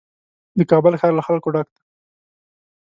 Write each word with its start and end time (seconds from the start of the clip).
د 0.57 0.59
کابل 0.71 0.93
ښار 0.99 1.13
له 1.17 1.23
خلکو 1.27 1.47
ډک 1.55 1.67
دی. 1.75 1.81